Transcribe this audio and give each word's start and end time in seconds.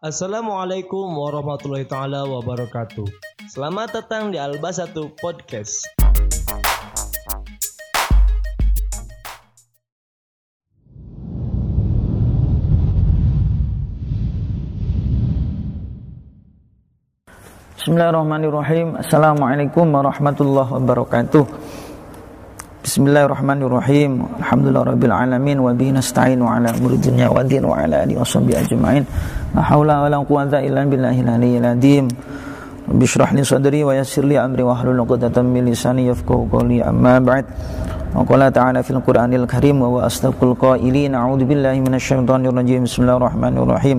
Assalamualaikum 0.00 1.06
warahmatullahi 1.14 1.86
taala 1.86 2.26
wabarakatuh. 2.26 3.06
Selamat 3.46 3.94
datang 3.94 4.34
di 4.34 4.38
Alba 4.40 4.74
Satu 4.74 5.14
Podcast. 5.14 5.86
Bismillahirrahmanirrahim. 17.80 18.98
Assalamualaikum 18.98 19.88
warahmatullahi 19.88 20.68
wabarakatuh. 20.68 21.44
Bismillahirrahmanirrahim. 22.89 24.25
Alhamdulillah 24.45 24.83
rabbil 24.93 25.09
alamin 25.09 25.57
wa 25.57 25.73
bihi 25.73 25.89
nasta'in 25.89 26.37
wa 26.37 26.53
ala 26.53 26.69
umuri 26.77 27.01
dunya 27.01 27.33
wa 27.33 27.41
din 27.41 27.65
wa 27.65 27.81
ala 27.81 28.05
alihi 28.05 28.17
washabihi 28.17 28.61
ajmain. 28.61 29.03
La 29.57 29.65
haula 29.65 30.05
wa 30.05 30.09
la 30.09 30.17
quwwata 30.21 30.61
illa 30.61 30.85
billahil 30.85 31.25
aliyyil 31.25 31.65
azim. 31.65 32.05
Rabbi 32.85 33.05
shrah 33.09 33.33
li 33.33 33.41
sadri 33.41 33.81
wa 33.81 33.89
yassir 33.97 34.21
li 34.21 34.37
amri 34.37 34.61
wa 34.61 34.77
hlul 34.77 35.01
'uqdatam 35.01 35.49
min 35.49 35.65
lisani 35.65 36.05
yafqahu 36.13 36.45
qawli. 36.45 36.85
Amma 36.85 37.17
ba'd. 37.17 37.45
وقال 38.15 38.47
تعالى 38.47 38.79
في 38.83 38.91
القرآن 38.95 39.33
الكريم 39.33 39.75
وهو 39.75 40.07
أصدق 40.07 40.39
القائلين 40.39 41.19
أعوذ 41.19 41.41
بالله 41.51 41.75
من 41.83 41.99
الشيطان 41.99 42.47
الرجيم 42.47 42.87
بسم 42.87 43.03
الله 43.03 43.17
الرحمن 43.19 43.55
الرحيم 43.59 43.97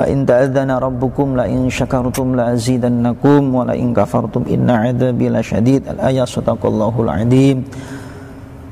وإن 0.00 0.18
تأذن 0.24 0.70
ربكم 0.80 1.36
لئن 1.36 1.68
شكرتم 1.68 2.26
لأزيدنكم 2.40 3.40
ولئن 3.54 3.92
كفرتم 3.92 4.42
إن 4.48 4.64
عذابي 4.64 5.28
لشديد 5.28 5.82
الآية 5.92 6.24
صدق 6.24 6.56
الله 6.56 6.94
العظيم 7.04 7.56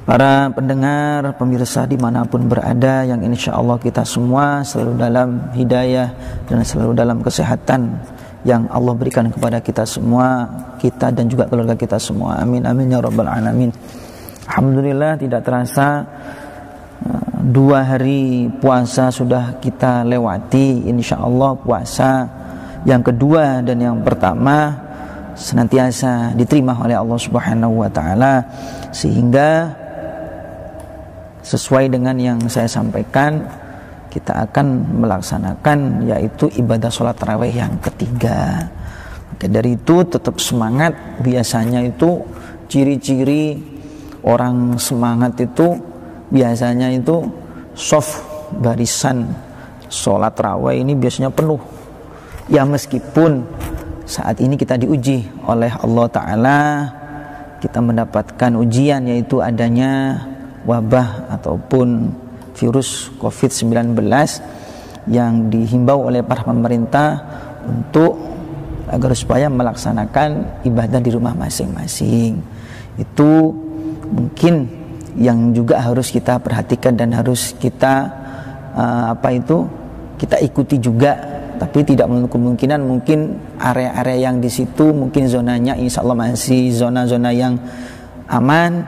Para 0.04 0.52
pendengar, 0.52 1.32
pemirsa 1.40 1.88
di 1.88 1.96
mana 1.96 2.28
pun 2.28 2.44
berada 2.52 3.08
yang 3.08 3.24
insya 3.24 3.56
Allah 3.56 3.80
kita 3.80 4.04
semua 4.04 4.60
selalu 4.60 5.00
dalam 5.00 5.30
hidayah 5.56 6.12
dan 6.44 6.60
selalu 6.60 6.92
dalam 6.92 7.24
kesehatan 7.24 8.04
yang 8.44 8.68
Allah 8.68 8.92
berikan 9.00 9.32
kepada 9.32 9.64
kita 9.64 9.88
semua, 9.88 10.44
kita 10.76 11.08
dan 11.08 11.32
juga 11.32 11.48
keluarga 11.48 11.80
kita 11.80 11.96
semua. 11.96 12.36
Amin 12.44 12.68
amin 12.68 12.92
ya 12.92 13.00
rabbal 13.00 13.32
alamin. 13.32 13.72
Alhamdulillah 14.44 15.16
tidak 15.24 15.40
terasa 15.48 16.04
uh, 17.08 17.40
dua 17.40 17.96
hari 17.96 18.52
puasa 18.60 19.08
sudah 19.08 19.56
kita 19.64 20.04
lewati 20.04 20.84
insya 20.84 21.24
Allah 21.24 21.56
puasa 21.56 22.28
yang 22.84 23.00
kedua 23.00 23.64
dan 23.64 23.80
yang 23.80 24.04
pertama 24.04 24.76
senantiasa 25.32 26.36
diterima 26.36 26.76
oleh 26.84 27.00
Allah 27.00 27.16
Subhanahu 27.16 27.88
wa 27.88 27.90
taala 27.90 28.44
sehingga 28.92 29.80
sesuai 31.44 31.92
dengan 31.92 32.16
yang 32.18 32.40
saya 32.48 32.72
sampaikan 32.72 33.44
kita 34.08 34.48
akan 34.50 35.00
melaksanakan 35.04 36.08
yaitu 36.08 36.48
ibadah 36.58 36.88
sholat 36.88 37.18
tarawih 37.18 37.52
yang 37.52 37.76
ketiga. 37.82 38.70
Oke, 39.34 39.50
dari 39.50 39.76
itu 39.76 40.06
tetap 40.06 40.38
semangat 40.40 40.94
biasanya 41.20 41.84
itu 41.84 42.22
ciri-ciri 42.72 43.58
orang 44.24 44.80
semangat 44.80 45.36
itu 45.42 45.78
biasanya 46.32 46.90
itu 46.96 47.26
soft 47.76 48.24
barisan 48.62 49.30
sholat 49.90 50.34
raweh 50.38 50.82
ini 50.82 50.98
biasanya 50.98 51.30
penuh 51.30 51.60
ya 52.50 52.66
meskipun 52.66 53.46
saat 54.06 54.42
ini 54.42 54.58
kita 54.58 54.78
diuji 54.78 55.26
oleh 55.46 55.70
Allah 55.70 56.08
Ta'ala 56.10 56.60
kita 57.62 57.80
mendapatkan 57.80 58.52
ujian 58.58 59.08
yaitu 59.08 59.40
adanya 59.40 60.20
wabah 60.64 61.34
ataupun 61.40 62.12
virus 62.56 63.12
COVID-19 63.20 63.98
yang 65.12 65.52
dihimbau 65.52 66.08
oleh 66.08 66.24
para 66.24 66.48
pemerintah 66.48 67.20
untuk 67.68 68.16
agar 68.88 69.12
supaya 69.16 69.48
melaksanakan 69.50 70.64
ibadah 70.64 71.00
di 71.02 71.12
rumah 71.12 71.36
masing-masing. 71.36 72.40
Itu 72.96 73.52
mungkin 74.14 74.70
yang 75.18 75.54
juga 75.54 75.82
harus 75.82 76.10
kita 76.14 76.40
perhatikan 76.42 76.98
dan 76.98 77.14
harus 77.14 77.54
kita 77.58 78.10
uh, 78.74 79.04
apa 79.14 79.30
itu 79.34 79.66
kita 80.20 80.40
ikuti 80.40 80.78
juga. 80.80 81.32
Tapi 81.54 81.86
tidak 81.86 82.10
menutup 82.12 82.36
kemungkinan 82.36 82.82
mungkin 82.82 83.40
area-area 83.62 84.28
yang 84.28 84.42
di 84.44 84.52
situ 84.52 84.92
mungkin 84.92 85.32
zonanya 85.32 85.78
insya 85.80 86.04
Allah 86.04 86.28
masih 86.28 86.74
zona-zona 86.76 87.30
yang 87.32 87.56
aman 88.28 88.84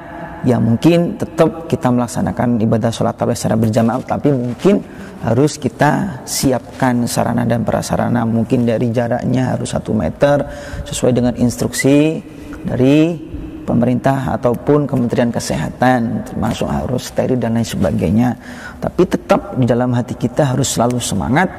ya 0.45 0.61
mungkin 0.61 1.17
tetap 1.17 1.65
kita 1.65 1.89
melaksanakan 1.89 2.61
ibadah 2.61 2.93
sholat 2.93 3.17
tarawih 3.17 3.35
secara 3.35 3.57
berjamaah 3.57 4.01
tapi 4.05 4.29
mungkin 4.29 4.85
harus 5.25 5.57
kita 5.57 6.21
siapkan 6.21 7.09
sarana 7.09 7.49
dan 7.49 7.65
prasarana. 7.65 8.21
Mungkin 8.29 8.69
dari 8.69 8.93
jaraknya 8.93 9.57
harus 9.57 9.73
satu 9.73 9.89
meter 9.91 10.45
sesuai 10.85 11.11
dengan 11.17 11.33
instruksi 11.33 12.21
dari 12.61 13.17
pemerintah 13.65 14.37
ataupun 14.37 14.85
Kementerian 14.85 15.33
Kesehatan 15.33 16.29
termasuk 16.29 16.69
harus 16.69 17.09
steril 17.09 17.41
dan 17.41 17.57
lain 17.57 17.65
sebagainya. 17.65 18.37
Tapi 18.77 19.01
tetap 19.09 19.57
di 19.57 19.65
dalam 19.65 19.89
hati 19.97 20.13
kita 20.13 20.53
harus 20.53 20.77
selalu 20.77 21.01
semangat 21.01 21.49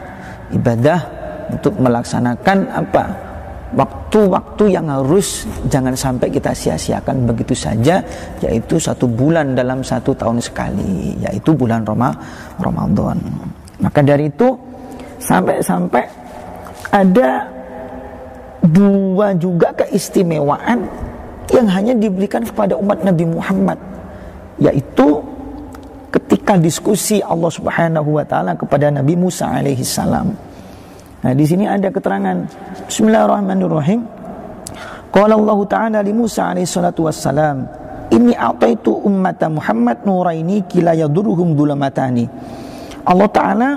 ibadah 0.55 1.03
untuk 1.51 1.75
melaksanakan 1.83 2.71
apa 2.71 3.26
waktu-waktu 3.75 4.79
yang 4.79 4.87
harus 4.87 5.43
jangan 5.67 5.99
sampai 5.99 6.31
kita 6.31 6.55
sia-siakan 6.55 7.27
begitu 7.27 7.51
saja 7.51 7.99
yaitu 8.39 8.79
satu 8.79 9.11
bulan 9.11 9.59
dalam 9.59 9.83
satu 9.83 10.15
tahun 10.15 10.39
sekali 10.39 11.19
yaitu 11.19 11.51
bulan 11.51 11.83
Roma 11.83 12.15
Ramadan 12.63 13.19
maka 13.83 14.07
dari 14.07 14.31
itu 14.31 14.55
sampai-sampai 15.19 16.05
ada 16.95 17.51
dua 18.63 19.35
juga 19.35 19.75
keistimewaan 19.75 20.87
yang 21.51 21.67
hanya 21.67 21.95
diberikan 21.99 22.47
kepada 22.47 22.79
umat 22.79 23.03
Nabi 23.03 23.27
Muhammad 23.27 23.79
yaitu 24.63 25.23
ketika 26.15 26.57
diskusi 26.57 27.21
Allah 27.21 27.53
Subhanahu 27.53 28.17
wa 28.17 28.25
taala 28.25 28.57
kepada 28.57 28.89
Nabi 28.89 29.15
Musa 29.19 29.45
alaihi 29.51 29.85
salam. 29.85 30.33
Nah, 31.27 31.35
di 31.35 31.43
sini 31.43 31.67
ada 31.67 31.91
keterangan 31.91 32.47
Bismillahirrahmanirrahim. 32.87 33.99
Qala 35.11 35.35
Allah 35.35 35.59
taala 35.67 35.99
li 35.99 36.15
Musa 36.15 36.55
alaihi 36.55 36.71
salatu 36.71 37.11
wassalam, 37.11 37.67
"Inni 38.15 38.31
a'taitu 38.31 38.95
ummata 38.95 39.51
Muhammad 39.51 40.07
nuraini 40.07 40.63
kila 40.71 40.95
yadurruhum 40.95 41.59
dulamatani." 41.59 42.31
Allah 43.03 43.27
taala 43.35 43.69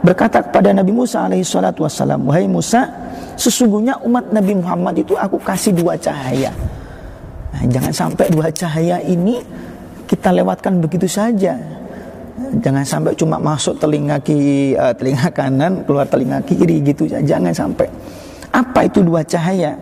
berkata 0.00 0.40
kepada 0.40 0.72
Nabi 0.72 0.96
Musa 0.96 1.28
alaihi 1.28 1.44
salatu 1.44 1.84
wassalam, 1.84 2.24
"Wahai 2.24 2.48
Musa, 2.48 2.88
sesungguhnya 3.36 4.00
umat 4.00 4.32
Nabi 4.32 4.56
Muhammad 4.56 4.96
itu 4.96 5.12
aku 5.20 5.36
kasih 5.44 5.76
dua 5.76 6.00
cahaya." 6.00 6.48
Nah, 7.52 7.60
jangan 7.68 7.92
sampai 7.92 8.32
dua 8.32 8.48
cahaya 8.48 9.04
ini 9.04 9.36
kita 10.08 10.32
lewatkan 10.32 10.80
begitu 10.80 11.04
saja. 11.04 11.60
Jangan 12.36 12.84
sampai 12.84 13.16
cuma 13.16 13.40
masuk 13.40 13.80
telinga 13.80 14.20
kiri, 14.20 14.76
uh, 14.76 14.92
telinga 14.92 15.32
kanan, 15.32 15.88
keluar 15.88 16.04
telinga 16.04 16.44
kiri 16.44 16.84
gitu. 16.84 17.08
Jangan 17.08 17.52
sampai. 17.56 17.88
Apa 18.52 18.84
itu 18.84 19.00
dua 19.00 19.24
cahaya? 19.24 19.72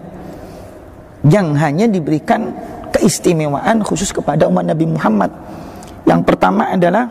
Yang 1.27 1.49
hanya 1.59 1.87
diberikan 1.91 2.55
keistimewaan 2.95 3.83
khusus 3.83 4.15
kepada 4.15 4.47
umat 4.47 4.71
Nabi 4.71 4.87
Muhammad. 4.87 5.35
Yang 6.07 6.21
pertama 6.31 6.71
adalah 6.71 7.11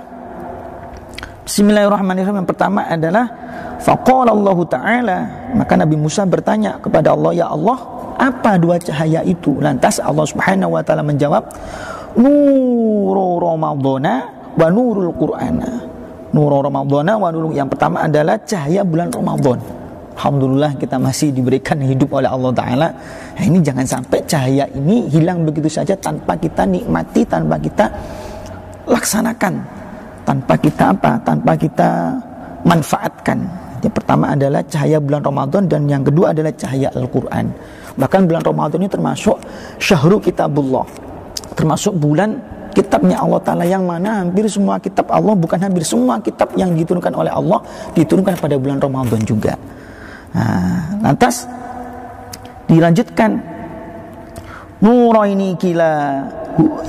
Bismillahirrahmanirrahim. 1.44 2.40
Yang 2.40 2.50
pertama 2.56 2.88
adalah 2.88 3.25
faqala 3.84 4.31
Allah 4.31 4.58
taala, 4.64 5.18
maka 5.60 5.75
Nabi 5.75 6.00
Musa 6.00 6.24
bertanya 6.24 6.80
kepada 6.80 7.12
Allah, 7.12 7.36
"Ya 7.36 7.52
Allah, 7.52 7.75
apa 8.16 8.56
dua 8.56 8.80
cahaya 8.80 9.20
itu? 9.28 9.60
Lantas 9.60 10.00
Allah 10.00 10.24
Subhanahu 10.24 10.80
wa 10.80 10.81
taala 10.88 11.04
menjawab, 11.04 11.52
Nuru 12.16 13.44
Ramadhana 13.44 14.43
wa 14.58 14.68
nurul 14.69 15.14
Qur'ana. 15.16 15.69
Nuru 16.34 16.66
Ramadhana 16.66 17.14
wa 17.18 17.30
nurul 17.30 17.53
yang 17.53 17.69
pertama 17.69 18.06
adalah 18.06 18.38
cahaya 18.42 18.81
bulan 18.81 19.13
Ramadan. 19.13 19.60
Alhamdulillah 20.13 20.77
kita 20.77 21.01
masih 21.01 21.33
diberikan 21.33 21.81
hidup 21.81 22.13
oleh 22.13 22.30
Allah 22.30 22.54
Ta'ala 22.54 22.88
nah, 23.33 23.44
Ini 23.50 23.66
jangan 23.66 23.81
sampai 23.81 24.22
cahaya 24.30 24.69
ini 24.77 25.10
hilang 25.10 25.42
begitu 25.42 25.66
saja 25.66 25.98
Tanpa 25.98 26.38
kita 26.38 26.69
nikmati, 26.69 27.25
tanpa 27.25 27.57
kita 27.57 27.89
laksanakan 28.86 29.57
Tanpa 30.22 30.54
kita 30.54 30.94
apa? 30.94 31.18
Tanpa 31.18 31.57
kita 31.57 32.13
manfaatkan 32.62 33.42
Yang 33.81 33.94
pertama 33.98 34.38
adalah 34.38 34.62
cahaya 34.69 35.01
bulan 35.01 35.25
Ramadan 35.25 35.66
Dan 35.66 35.89
yang 35.89 36.06
kedua 36.06 36.30
adalah 36.30 36.54
cahaya 36.54 36.94
Al-Quran 36.94 37.50
Bahkan 37.94 38.25
bulan 38.25 38.42
Ramadan 38.42 38.77
ini 38.81 38.89
termasuk 38.89 39.38
syahrul 39.77 40.18
kitabullah. 40.18 40.86
Termasuk 41.54 41.94
bulan 42.01 42.33
kitabnya 42.74 43.22
Allah 43.22 43.40
Ta'ala 43.40 43.64
yang 43.64 43.86
mana? 43.86 44.25
Hampir 44.25 44.50
semua 44.50 44.81
kitab 44.81 45.08
Allah 45.14 45.38
bukan 45.38 45.62
hampir 45.62 45.86
semua 45.86 46.20
kitab 46.20 46.52
yang 46.58 46.74
diturunkan 46.74 47.14
oleh 47.14 47.31
Allah 47.31 47.62
diturunkan 47.94 48.36
pada 48.42 48.58
bulan 48.58 48.81
Ramadan 48.81 49.22
juga. 49.24 49.56
Nah, 50.34 51.00
lantas 51.06 51.48
dilanjutkan. 52.68 53.56
Ini 54.84 55.56
kila 55.56 55.92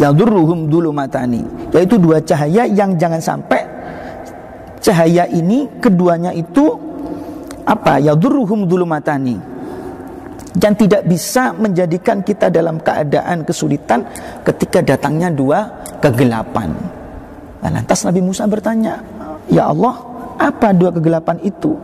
yadurruhum 0.03 0.67
dulu 0.67 0.91
matani 0.91 1.47
yaitu 1.71 1.95
dua 1.95 2.19
cahaya 2.19 2.67
yang 2.67 2.99
jangan 2.99 3.23
sampai 3.23 3.63
cahaya 4.83 5.31
ini 5.31 5.71
keduanya 5.79 6.35
itu 6.35 6.75
apa? 7.63 8.03
Ya 8.03 8.19
duruhum 8.19 8.67
dulumatani 8.67 9.39
dan 10.55 10.79
tidak 10.79 11.03
bisa 11.05 11.51
menjadikan 11.55 12.23
kita 12.23 12.47
dalam 12.47 12.79
keadaan 12.79 13.43
kesulitan 13.43 14.07
ketika 14.47 14.81
datangnya 14.81 15.35
dua 15.35 15.83
kegelapan. 15.99 16.71
Nah, 17.59 17.71
lantas 17.75 18.07
Nabi 18.07 18.23
Musa 18.23 18.47
bertanya, 18.47 19.03
"Ya 19.51 19.67
Allah, 19.67 19.99
apa 20.39 20.71
dua 20.71 20.95
kegelapan 20.95 21.43
itu?" 21.43 21.75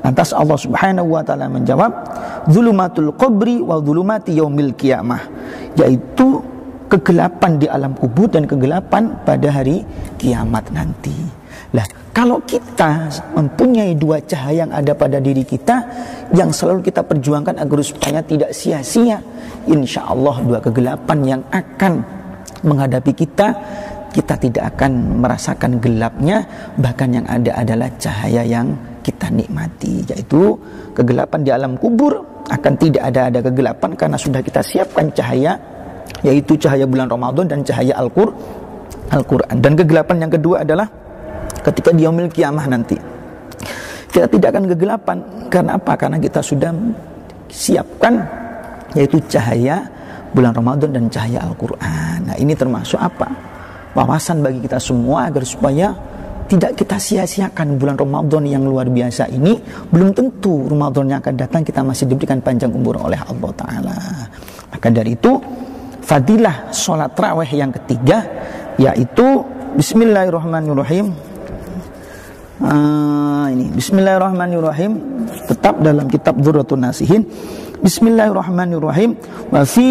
Lantas 0.00 0.32
Allah 0.32 0.56
Subhanahu 0.56 1.12
wa 1.12 1.22
taala 1.26 1.50
menjawab, 1.50 1.92
"Zulumatul 2.48 3.12
qabri 3.18 3.60
wa 3.60 3.82
zulumati 3.82 4.38
yaumil 4.38 4.72
qiyamah." 4.78 5.22
Yaitu 5.76 6.40
kegelapan 6.90 7.62
di 7.62 7.70
alam 7.70 7.94
kubur 7.94 8.26
dan 8.26 8.50
kegelapan 8.50 9.14
pada 9.22 9.48
hari 9.54 9.86
kiamat 10.18 10.74
nanti. 10.74 11.14
Lah, 11.70 11.86
kalau 12.10 12.42
kita 12.42 13.06
mempunyai 13.38 13.94
dua 13.94 14.18
cahaya 14.26 14.66
yang 14.66 14.74
ada 14.74 14.90
pada 14.98 15.22
diri 15.22 15.46
kita 15.46 15.86
yang 16.34 16.50
selalu 16.50 16.90
kita 16.90 17.06
perjuangkan 17.06 17.62
agar 17.62 17.78
supaya 17.86 18.18
tidak 18.26 18.50
sia-sia, 18.50 19.22
insya 19.70 20.10
Allah 20.10 20.42
dua 20.42 20.58
kegelapan 20.58 21.18
yang 21.22 21.42
akan 21.54 22.02
menghadapi 22.66 23.14
kita, 23.14 23.54
kita 24.10 24.34
tidak 24.42 24.74
akan 24.74 25.22
merasakan 25.22 25.78
gelapnya, 25.78 26.42
bahkan 26.74 27.14
yang 27.14 27.26
ada 27.30 27.54
adalah 27.54 27.88
cahaya 28.02 28.42
yang 28.42 28.74
kita 29.06 29.30
nikmati, 29.30 30.02
yaitu 30.10 30.58
kegelapan 30.92 31.40
di 31.46 31.50
alam 31.54 31.78
kubur 31.78 32.42
akan 32.50 32.74
tidak 32.82 33.14
ada 33.14 33.30
ada 33.30 33.40
kegelapan 33.46 33.94
karena 33.94 34.18
sudah 34.18 34.42
kita 34.42 34.58
siapkan 34.58 35.06
cahaya 35.14 35.54
yaitu 36.26 36.58
cahaya 36.60 36.84
bulan 36.84 37.08
Ramadan 37.08 37.46
dan 37.48 37.58
cahaya 37.64 37.96
Al-Qur'an. 37.96 38.60
Al-Quran. 39.10 39.58
Dan 39.58 39.74
kegelapan 39.74 40.16
yang 40.26 40.32
kedua 40.32 40.62
adalah 40.62 40.86
ketika 41.66 41.90
dia 41.90 42.08
memiliki 42.08 42.42
kiamah 42.42 42.66
nanti. 42.70 42.96
Kita 44.10 44.26
tidak 44.26 44.48
akan 44.54 44.64
kegelapan 44.74 45.18
karena 45.50 45.78
apa? 45.78 45.92
Karena 45.94 46.18
kita 46.18 46.42
sudah 46.42 46.74
siapkan 47.50 48.22
yaitu 48.94 49.22
cahaya 49.30 49.86
bulan 50.34 50.54
Ramadan 50.54 50.90
dan 50.94 51.04
cahaya 51.10 51.42
Al-Qur'an. 51.46 52.26
Nah, 52.26 52.36
ini 52.38 52.54
termasuk 52.54 52.98
apa? 52.98 53.26
Wawasan 53.94 54.42
bagi 54.42 54.62
kita 54.62 54.78
semua 54.78 55.26
agar 55.26 55.42
supaya 55.42 55.90
tidak 56.50 56.74
kita 56.74 56.98
sia-siakan 56.98 57.78
bulan 57.78 57.94
Ramadan 57.94 58.42
yang 58.42 58.66
luar 58.66 58.90
biasa 58.90 59.30
ini 59.30 59.54
belum 59.90 60.10
tentu 60.10 60.66
Ramadan 60.66 61.06
yang 61.06 61.18
akan 61.22 61.34
datang 61.38 61.62
kita 61.62 61.82
masih 61.82 62.10
diberikan 62.10 62.42
panjang 62.42 62.74
umur 62.74 62.98
oleh 62.98 63.18
Allah 63.18 63.50
taala. 63.54 63.98
Maka 64.74 64.90
dari 64.90 65.14
itu 65.14 65.38
fadilah 66.10 66.74
sholat 66.74 67.14
raweh 67.14 67.46
yang 67.54 67.70
ketiga 67.70 68.26
yaitu 68.74 69.46
Bismillahirrahmanirrahim. 69.70 71.14
Uh, 72.58 73.46
ini. 73.54 73.70
Bismillahirrahmanirrahim. 73.70 74.98
Tetap 75.46 75.78
dalam 75.78 76.10
kitab 76.10 76.42
Dzurratun 76.42 76.90
Nasihin. 76.90 77.22
Bismillahirrahmanirrahim. 77.78 79.14
Wa 79.54 79.62
fi 79.62 79.86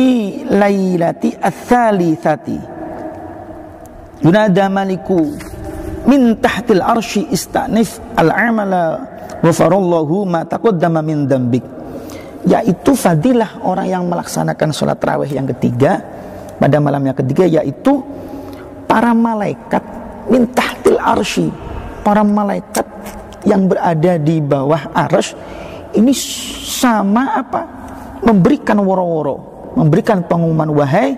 lailati 0.51 1.31
ats-tsalitsati 1.39 2.59
yunada 4.19 4.67
maliku 4.67 5.31
min 6.03 6.35
tahtil 6.43 6.83
arsy 6.83 7.23
istanif 7.31 8.03
al-amala 8.19 9.07
ghafarallahu 9.39 10.27
ma 10.27 10.43
taqaddama 10.43 10.99
min 10.99 11.23
dambik 11.23 11.63
yaitu 12.47 12.95
fadilah 12.95 13.59
orang 13.63 13.87
yang 13.87 14.03
melaksanakan 14.07 14.71
sholat 14.71 14.99
raweh 14.99 15.27
yang 15.27 15.47
ketiga 15.55 15.99
pada 16.59 16.79
malam 16.79 17.03
yang 17.03 17.17
ketiga 17.17 17.43
yaitu 17.47 17.99
para 18.87 19.11
malaikat 19.11 19.83
min 20.31 20.47
tahtil 20.51 20.99
arsy 20.99 21.47
para 22.03 22.23
malaikat 22.23 22.87
yang 23.47 23.67
berada 23.67 24.19
di 24.19 24.43
bawah 24.43 24.91
aras 24.91 25.35
ini 25.95 26.13
sama 26.69 27.39
apa? 27.39 27.61
Memberikan 28.19 28.77
woro-woro, 28.83 29.37
memberikan 29.79 30.21
pengumuman 30.27 30.69
wahai 30.75 31.15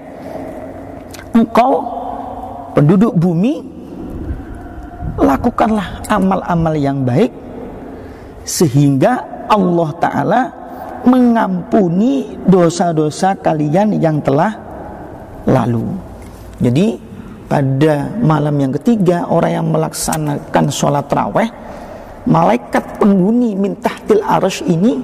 engkau 1.33 1.81
penduduk 2.77 3.15
bumi 3.17 3.63
lakukanlah 5.17 6.03
amal-amal 6.07 6.75
yang 6.77 7.01
baik 7.01 7.31
sehingga 8.45 9.47
Allah 9.49 9.89
taala 9.97 10.41
mengampuni 11.05 12.37
dosa-dosa 12.45 13.37
kalian 13.39 13.97
yang 13.97 14.21
telah 14.21 14.53
lalu. 15.49 15.85
Jadi 16.61 17.11
pada 17.49 18.07
malam 18.21 18.55
yang 18.55 18.71
ketiga 18.79 19.27
orang 19.27 19.51
yang 19.59 19.67
melaksanakan 19.67 20.65
sholat 20.71 21.09
raweh 21.11 21.49
malaikat 22.23 23.01
penghuni 23.01 23.57
mintahtil 23.57 24.23
arsh 24.23 24.63
ini 24.63 25.01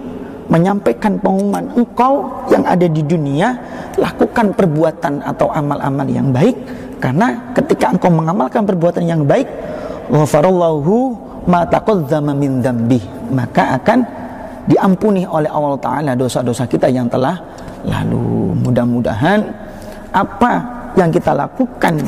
menyampaikan 0.48 1.20
pengumuman 1.20 1.76
engkau 1.76 2.48
yang 2.48 2.64
ada 2.64 2.88
di 2.88 3.04
dunia 3.04 3.52
lakukan 4.00 4.56
perbuatan 4.56 5.20
atau 5.28 5.52
amal-amal 5.52 6.08
yang 6.08 6.32
baik 6.32 6.56
karena 7.04 7.52
ketika 7.52 7.92
engkau 7.92 8.08
mengamalkan 8.08 8.64
perbuatan 8.64 9.04
yang 9.04 9.28
baik 9.28 9.50
ghafarallahu 10.08 11.20
ma 11.52 11.68
min 12.32 12.64
maka 13.32 13.76
akan 13.76 14.00
diampuni 14.68 15.24
oleh 15.24 15.48
Allah 15.48 15.80
taala 15.80 16.12
dosa-dosa 16.14 16.68
kita 16.68 16.92
yang 16.92 17.08
telah 17.08 17.40
lalu. 17.88 18.54
Mudah-mudahan 18.62 19.40
apa 20.12 20.52
yang 21.00 21.10
kita 21.10 21.32
lakukan 21.32 22.04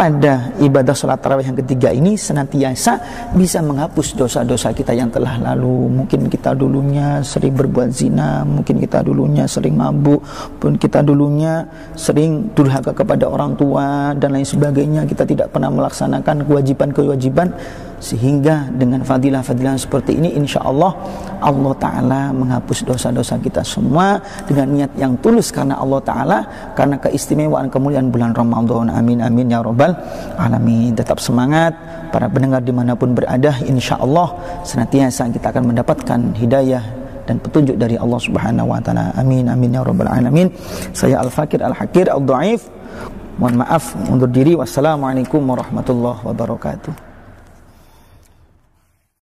pada 0.00 0.48
ibadah 0.56 0.96
sholat 0.96 1.20
tarawih 1.20 1.44
yang 1.44 1.60
ketiga 1.60 1.92
ini 1.92 2.16
senantiasa 2.16 2.96
bisa 3.36 3.60
menghapus 3.60 4.16
dosa-dosa 4.16 4.72
kita 4.72 4.96
yang 4.96 5.12
telah 5.12 5.36
lalu. 5.36 5.92
Mungkin 5.92 6.32
kita 6.32 6.56
dulunya 6.56 7.20
sering 7.20 7.52
berbuat 7.52 7.92
zina 7.92 8.40
mungkin 8.48 8.80
kita 8.80 9.04
dulunya 9.04 9.44
sering 9.44 9.76
mabuk 9.76 10.24
pun 10.56 10.80
kita 10.80 11.04
dulunya 11.04 11.68
sering 11.92 12.48
durhaka 12.56 12.96
kepada 12.96 13.28
orang 13.28 13.52
tua 13.60 14.16
dan 14.16 14.32
lain 14.32 14.48
sebagainya. 14.48 15.04
Kita 15.04 15.28
tidak 15.28 15.52
pernah 15.52 15.68
melaksanakan 15.68 16.48
kewajiban-kewajiban 16.48 17.52
sehingga 18.00 18.72
dengan 18.72 19.04
fadilah-fadilah 19.04 19.76
seperti 19.76 20.16
ini 20.16 20.32
insya 20.34 20.64
Allah 20.64 20.96
Allah 21.44 21.72
Ta'ala 21.76 22.20
menghapus 22.32 22.88
dosa-dosa 22.88 23.36
kita 23.36 23.60
semua 23.60 24.16
dengan 24.48 24.72
niat 24.72 24.92
yang 24.96 25.20
tulus 25.20 25.52
karena 25.52 25.76
Allah 25.76 26.00
Ta'ala 26.00 26.38
karena 26.72 26.96
keistimewaan 26.96 27.68
kemuliaan 27.68 28.08
bulan 28.08 28.32
Ramadan 28.32 28.88
amin 28.88 29.20
amin 29.20 29.52
ya 29.52 29.60
robbal 29.60 29.92
alamin 30.40 30.96
tetap 30.96 31.20
semangat 31.20 31.76
para 32.08 32.26
pendengar 32.26 32.64
di 32.64 32.72
mana 32.72 32.96
pun 32.96 33.12
berada 33.12 33.52
insya 33.68 34.00
Allah 34.00 34.32
senantiasa 34.64 35.28
kita 35.28 35.52
akan 35.52 35.76
mendapatkan 35.76 36.18
hidayah 36.40 36.82
dan 37.28 37.38
petunjuk 37.38 37.78
dari 37.78 37.94
Allah 37.94 38.18
Subhanahu 38.18 38.74
wa 38.74 38.82
taala. 38.82 39.14
Amin 39.14 39.46
amin 39.46 39.78
ya 39.78 39.86
rabbal 39.86 40.10
alamin. 40.10 40.50
Saya 40.90 41.22
Al 41.22 41.30
Fakir 41.30 41.62
Al 41.62 41.78
Hakir 41.78 42.10
Al 42.10 42.26
Dhaif. 42.26 42.66
Mohon 43.38 43.62
maaf 43.62 43.94
undur 44.10 44.26
diri. 44.26 44.58
Wassalamualaikum 44.58 45.38
warahmatullahi 45.46 46.26
wabarakatuh. 46.26 47.09